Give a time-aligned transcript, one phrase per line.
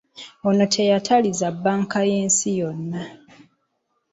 [0.47, 3.01] Ono teyatalizza bbanka y'ensi yonna.